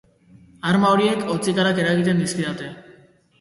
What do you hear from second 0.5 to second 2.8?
Arma horiek hotzikarak eragiten dizkidate.